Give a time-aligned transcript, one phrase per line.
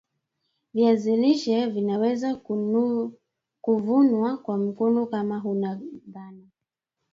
[0.73, 2.35] viazi lishe vinaweza
[3.61, 6.47] kuvunwa kwa mkono kama huna dhana